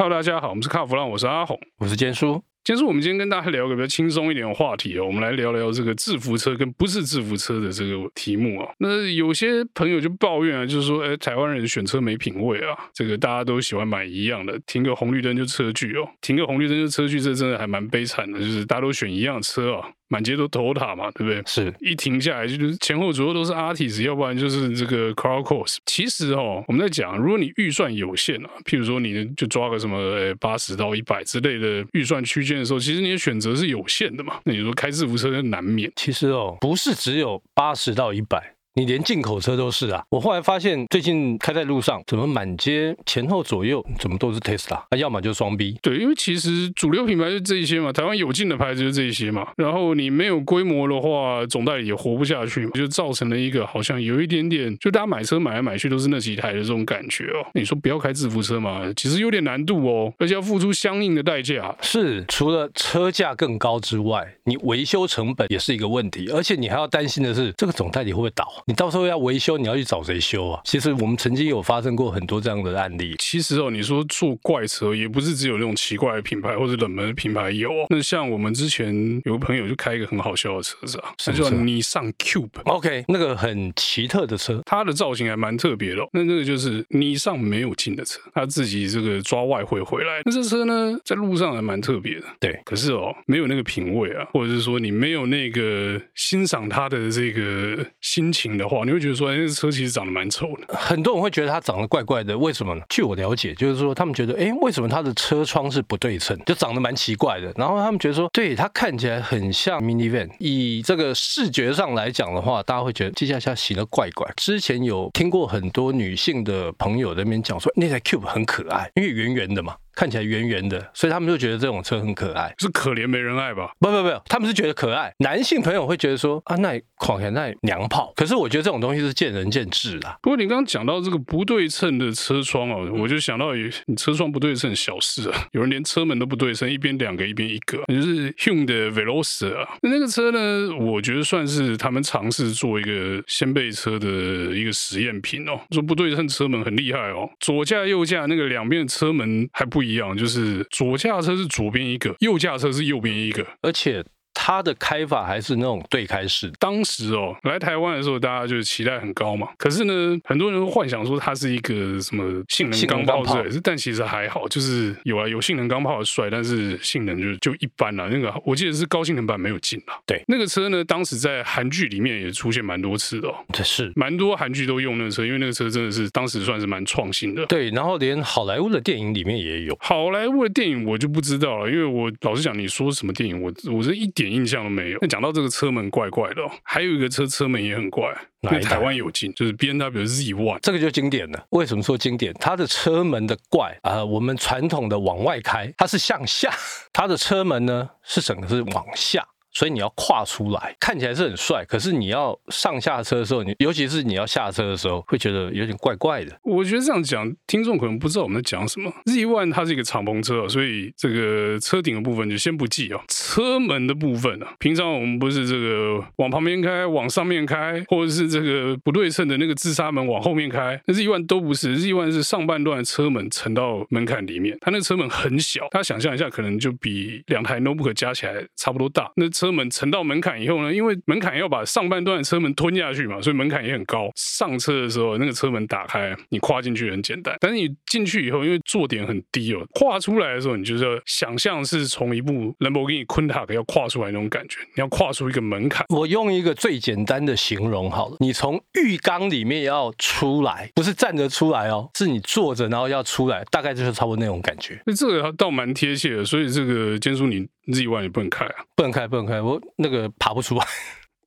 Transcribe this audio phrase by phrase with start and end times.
[0.00, 2.40] Hello，大家好，我们是卡弗朗，我是阿红，我是坚叔。
[2.62, 8.70] 坚叔，我们今天跟大家聊个比较轻松一点的话题哦，我们来聊聊这个制服车跟不是制服车的这个题目啊。
[8.78, 19.88] 那有些朋友就抱怨啊，就是说，哎，台湾人选车没品味啊，这个大家都喜欢买一样的，停个红绿灯就车距哦，停个红绿灯就车距，这真的还蛮悲惨的，就是大家都选一样车啊。
[20.08, 21.42] 满街都 Toyota 嘛，对不对？
[21.46, 25.76] 是一停下来就是前后左右都是 artist，要不然就是这个 Crown Course。
[25.86, 34.40] 其实哦，我们在讲，如果你预算有限啊，譬如说你就抓个什么呃八十到一百之类的预算区间的时候，其实你的选择是有限的嘛。
[34.44, 35.92] 那你说开制服车就难免。
[35.96, 38.54] 其实哦，不是只有八十到一百。
[38.74, 40.04] 你连进口车都是啊！
[40.08, 45.76] 我后来发现，最近开在路上，怎么满街前后左右怎么都是 Tesla，啊，要么就双 B。
[45.82, 49.48] 对，因为其实主流品牌就这一些嘛，台湾有进的牌子就这一些嘛。
[49.56, 57.44] 然后你没有规模的话，总代理也活不下去嘛，就造成了一个好像有一点点，就大家买车买来买去都是那几台的这种感觉哦。
[57.54, 61.74] 你说不要开制服车嘛，其实有点难度哦，而且要付出相应的代价。
[61.82, 68.46] 是，除了车价更高之外，你维修成本也是一个问题，而且你还要担心的是，这个总代理会不会倒？
[68.66, 70.60] 你到时候要维修，你要去找谁修啊？
[70.64, 73.14] 其实我们曾经有发生过很多这样的案例。
[73.18, 77.70] 其实哦，你说做怪车也不是只有那种奇怪的品牌或者冷门的品牌有。
[77.90, 82.48] 那像我们之前有个朋友就开一个很好笑的车子啊，是叫尼桑 Cube。
[82.64, 86.06] OK，那个很奇特的车，它的造型还蛮特别的。
[86.12, 90.22] 那那个就是尼桑没有进的车，他自己这个抓外汇回来。
[90.24, 92.26] 那这车呢，在路上还蛮特别的。
[92.38, 98.98] 对，可是哦，没有那个品味啊，或者是说你没有那个欣赏它的这个心情的话，你会。
[98.98, 102.82] 觉得说，哎，这车其实长得蛮丑的，很多人会觉得它长得怪怪的，为什么呢？
[102.88, 107.52] 据我了解，就是说他们觉得，哎，为什么它的车窗是不对称，就长得蛮奇怪的。
[107.56, 114.28] 然后他们觉得说，对，它看起来很像 minivan，以这个视觉上来讲的话，大家会觉得这架下型的怪怪。
[114.36, 119.76] 之前有听过很多女性的朋友在那边讲说，那台 Cube 很可爱，因为圆圆的嘛。
[119.98, 123.72] 看起来圆圆的，所以他们就觉得这种车很可爱，是可怜没人爱吧？
[123.80, 125.12] 不不不，他们是觉得可爱。
[125.18, 128.12] 男性朋友会觉得说啊，那狂野那娘炮。
[128.14, 130.16] 可是我觉得这种东西是见仁见智的。
[130.22, 133.52] 不过你刚刚讲到这个不对称的车窗哦，我就想到
[133.86, 139.68] 你车窗不对称小事啊， 有人连车门都不对称，一边两个一边一个，就是 Hyundai 的 Veloster 啊。
[139.82, 144.06] 那个车呢，我觉得算是他们尝试做一个掀背车的
[144.54, 145.58] 一个实验品哦。
[145.72, 149.87] 说不对称车门很厉害哦，左驾右驾那个两边的车门还不一。
[149.88, 154.04] 一样，就是左驾车是左边一个，右驾车是右边一个，而且。
[154.48, 156.50] 它的开法还是那种对开式。
[156.58, 159.48] 当时哦，来台湾的时候，大家就是期待很高嘛。
[159.58, 168.08] 可是呢，很多人都幻想说它是一个什么性能钢炮之类的，但其实还好，就是有啊，有性能钢炮的帅，但是性能就就一般啦。
[168.10, 170.00] 那个我记得是高性能版没有进啦。
[170.06, 173.34] 对，那个车呢，当时在韩剧里面也出现蛮多次的哦。
[173.52, 177.44] 这是蛮多韩剧都用那个车，因为那个车真的是当时算是蛮创新的。
[177.44, 179.76] 对，然后连好莱坞的电影里面也有。
[179.78, 184.98] 好莱坞的电影我就不知道了，因为我老实讲，你说什么电影，我我是一点印象都没有。
[185.02, 188.06] 那讲到这个车门怪怪的，哦，还有一个车车门也很怪，
[188.42, 191.44] 因为台湾有进，就是 B N W Z One，这个就经典了。
[191.50, 192.32] 为什么说经典？
[192.34, 196.50] 它的车门的怪啊，呃，我们传统的往外开，它是向下，
[196.92, 199.26] 它的车门呢是整个是往下。
[199.52, 206.38] 所以你要跨出来，看起来是很帅，可是你要上下车的时候，你尤其是你要下车的时候，会觉得有点怪怪的。
[206.42, 208.92] 我觉得这样讲，听众可能不知道我们在讲什么。
[209.06, 213.02] Z One 它是一个敞篷车，所以这个车顶的部分就先不计啊。
[213.08, 221.76] 车门的部分啊，平常我们不是这个往旁边开、往上面开，或者是这个不对称的那个自杀门往后面开，那 Z1 都不是。
[221.78, 229.10] Z One 是上半段的车门沉到门槛里面，它那个车门很小，大家想象一下，可能就比两台 Notebook 加起来差不多大。
[229.16, 234.10] 那车门沉到门槛以后呢，因为门槛要把上半段的车门吞下去嘛，所以门槛也很高。
[234.16, 237.36] 上车的时候，那个车门打开，你跨进去很简单。
[237.38, 244.58] 但是你进去以后，因为坐点很低哦，跨出来的时候，你就是要想象是从一部兰博基尼昆塔克要跨出来那种感觉。
[244.74, 245.86] 你要跨出一个门槛。
[245.90, 254.82] 我用一个最简单的形容好了，你从浴缸里面要出来，不是站着出来哦，是你坐着然后要出来，大概就是差不多那种感觉。
[254.84, 257.46] 那这个倒蛮贴切的，所以这个坚叔你。
[257.70, 260.66] Z one 也不能开啊，不能开，不能开，我那个爬不出来，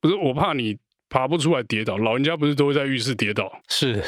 [0.00, 0.78] 不是我怕你
[1.10, 3.60] 爬不出来跌倒，老人家不是都会在浴室跌倒？
[3.68, 4.02] 是。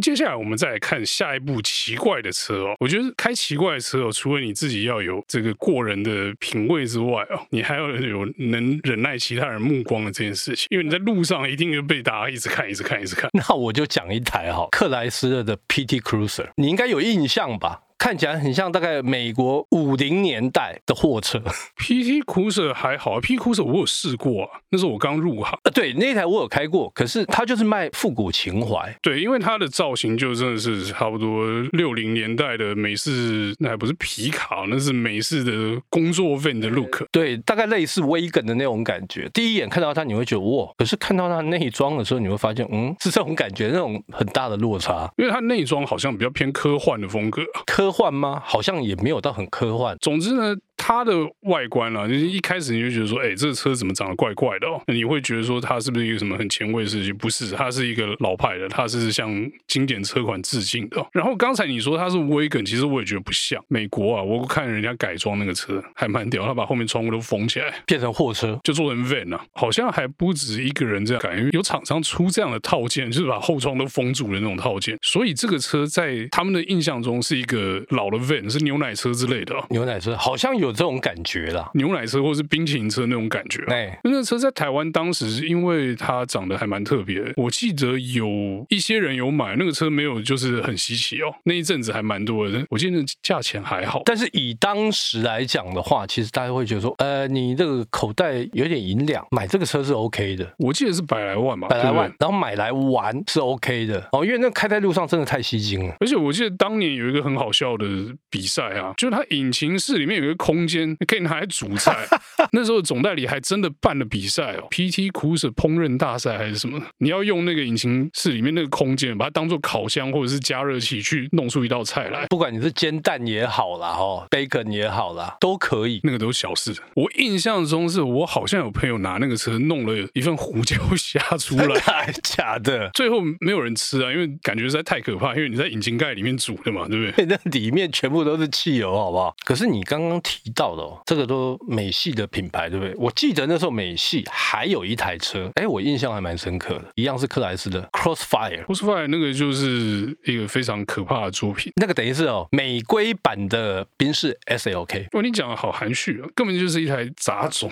[0.00, 2.74] 接下来我们再来看下一部奇怪的车哦。
[2.80, 10.66] 我觉得开奇怪的车哦，除了你自己要有这个过人的品味之外哦，你还要有能忍耐其他人目光的这件事情。
[10.70, 13.28] 因为你在路上一定会被大家一直看，一直看，一直看。
[13.36, 17.82] 那我就讲一台哈，克莱斯勒的 PT Cruiser，你应该有印象吧？
[17.98, 21.42] 看起来很像大概美国五零年代的货车。
[21.78, 25.58] PT Cruiser 还好，PT Cruiser 我有试过啊，那时候我刚入行。
[25.64, 28.92] 呃，对，那台我有开过，可是它就是卖复古情怀。
[29.00, 37.04] 对，因为它的造型就真的是差不多六零年代的美式，那还不是皮卡，那是美式的工作 van 的 look。
[37.12, 39.30] 对，大概类似 Wagon 的那种感觉。
[39.32, 45.08] 第一眼看到它，你会觉得哇，可是看到它内装的时候，你会发现，嗯，是这种感觉，那种很大的落差。
[45.16, 47.91] 因为它内装好像比较偏科幻的风格，科。
[47.92, 48.42] 幻吗？
[48.44, 49.96] 好像也没有到很科幻。
[50.00, 50.56] 总之呢。
[50.76, 54.82] 它的外观啊，就是一开始你就觉得说，哎，这个车怎么长得怪怪的哦？
[54.86, 57.16] 你会觉得说，它是不是一个什么很前卫的事情？
[57.16, 59.30] 不是，它是一个老派的，它是向
[59.68, 61.06] 经典车款致敬的。
[61.12, 63.62] 然后刚才你说它是 Wagon，其实我也觉得不像。
[63.68, 69.44] 美国啊，我看人家改装那个车还蛮屌，他把后面窗户都封起来，变成货车，就做成 van 啊。
[69.52, 74.98] 好像还不止一个人这样改，因为有厂商出这样的套件，就是把后窗都封住的那种套件。
[75.02, 79.54] 所以这个车在他们的印象中是一个老的 van，是牛奶车之类的。
[79.70, 81.70] 牛奶车好像有这种感觉啦。
[81.74, 91.32] 牛奶车或是冰淇淋车那种感觉，哎，那个车在台湾当时是因为它长得还蛮特别，我记得有一些人有买那个车，没有就是很稀奇哦。
[91.44, 94.02] 那一阵子还蛮多的，我记得价钱还好。
[94.04, 100.52] 但是以当时来讲的话，其实大家会觉得说，呃，你这个口袋有点银两，买这个车是 OK 的。
[100.58, 105.94] 我记得是百来万吧，百来万，然后买来玩是 OK 的哦，因为那开在路上真的太吸睛了。
[106.00, 107.86] 而且我记得当年有一个很好笑的
[108.30, 111.32] 比赛啊，就是它引擎室里面有一个空间可以拿。
[111.32, 111.96] 来煮菜，
[112.52, 116.78] 那时候总代理还真的办了比赛哦，PT Cruiser 烹饪大赛还是什么？
[116.98, 122.26] 你要用那个引擎室里面那个空间，把它当做烤箱或者是加热器去弄出一道菜来。
[122.26, 126.00] 不管你是煎蛋也好啦，哦，bacon 也好啦，都可以。
[126.04, 126.74] 那个都是小事。
[126.94, 132.90] 我印象中是我好像有朋友拿那个车弄了一份胡椒虾出来， 假的。
[132.92, 137.24] 最后没有人吃啊，因为感觉实在太可怕，因为你在引擎盖里面煮的嘛，对不对？
[137.32, 139.34] 那里面全部都是汽油，好不好？
[139.46, 141.22] 可是你刚刚提到的哦，这个。
[141.32, 142.92] 都美系的品牌对不对？
[142.96, 148.64] 我记得那时候美系还有一台车，哎，我印象还蛮深刻的，一样是克莱斯的 Crossfire。
[148.64, 155.06] Crossfire 那个就是一个非常可怕的作品，那个等于是哦美规版的宾士 SLK。
[155.12, 157.70] 哇，你讲的好含蓄啊，根本就是一台杂种，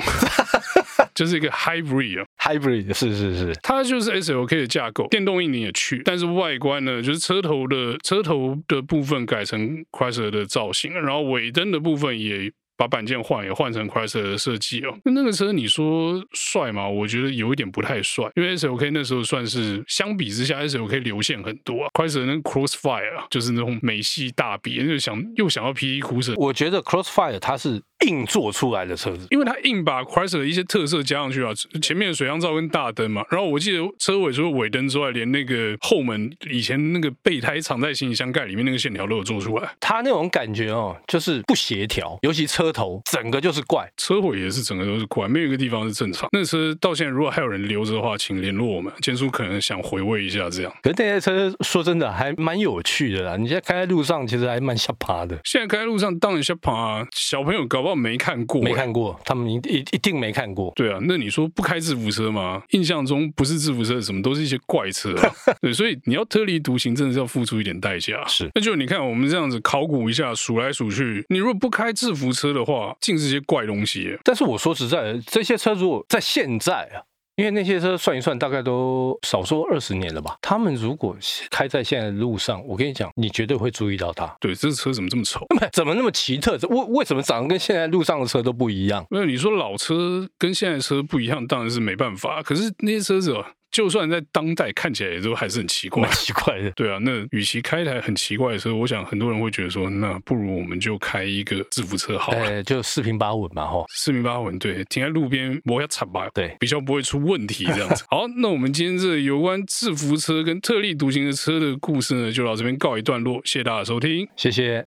[1.12, 12.52] 就是一个 Hybrid 啊，Hybrid 是是是，它就是 SLK 的架构，电动引擎也去，但是外观呢，就是车头的车头的部分改成 Chrysler 的造型，然后尾灯的部分也。
[12.81, 16.88] 把板件换也换成 Chrysler 的设计哦，那那个车你说帅吗？
[16.88, 26.35] 我觉得有一点不太帅，因为 S O K 那时候算是相比之下，S O K 流线很多啊，Chrysler 那 Crossfire，就是那种美系大笔，就想又想要 PT Cruiser。
[26.38, 27.82] 我觉得 Crossfire 它是。
[28.06, 31.52] 硬做出来的车子，因为它硬把 Chrysler 的一些特色加上去啊，
[31.82, 39.70] 前面的水箱罩跟大灯嘛，然后我记得车尾除了尾灯之外，连那个后门以前那个备胎藏在行李箱盖里面那个线条都有做出来。
[39.81, 46.29] 它那种感觉哦，就是不协调，尤其车头整个就是怪，车尾也是整个都是怪，没有一个地方是正常。
[46.32, 50.73] 那车到现在如果还有人留着的话，请联络我们，建叔可能想回味一下这样。
[50.82, 55.38] 可是那台车说真的还蛮有趣的啦，你现在开在路上其实还蛮吓趴的。
[55.44, 58.61] 现在开在路上当然吓趴啊，小朋友搞不好没看过。
[58.63, 60.73] 没看过，他们一一一定没看过。
[60.77, 62.63] 对啊，那你说不开制服车吗？
[62.71, 65.31] 印象中不是制服车，什么都是一些怪车啊。
[65.63, 68.25] 对，所以你要特立独行，真的是要付出一点代价。
[68.27, 74.17] 是，那就你看我们这样子考古一下，数来数去，你如果不开制服车的话，尽是些怪东西。
[74.25, 77.10] 但是我说实在的，这些车如果在现在啊。
[77.41, 80.37] 因为那些车算一算，大概都少说二十年了吧。
[80.43, 81.17] 他们如果
[81.51, 84.27] 开在现在的路上，我跟你讲，你绝对会注意到它。
[84.39, 85.47] 对，这车怎么这么丑？
[85.73, 86.59] 怎么那么奇特？
[86.69, 89.06] 为为什么长得跟现在路上的车都不一样？
[89.09, 92.43] 没有，你说老车跟现在车不一样，当然是没办法。
[92.43, 93.43] 可是那些车子哦。
[93.70, 96.70] 就算在当代看起来也都还是很奇怪，奇怪的。
[96.77, 108.05] 对啊，那与其开一台很奇怪的车，我想很多人会觉得说，那不如我们就开一个制服车好了，欸、就四平八稳嘛，吼，四平八稳，对，停在路边磨下擦吧，对，比较不会出问题这样子。
[108.10, 114.90] 好，那我们今天这有关制服车跟特立独行的车的故事呢，就到这边告一段落，谢谢大家收听，谢谢。